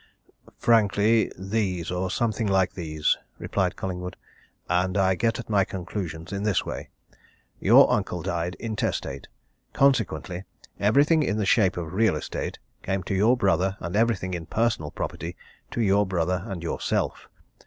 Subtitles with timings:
[0.57, 4.15] "Frankly these, or something like these," replied Collingwood.
[4.67, 6.89] "And I get at my conclusions in this way.
[7.59, 9.27] Your uncle died intestate
[9.73, 10.43] consequently,
[10.79, 14.89] everything in the shape of real estate came to your brother and everything in personal
[14.89, 15.35] property
[15.69, 17.29] to your brother and yourself.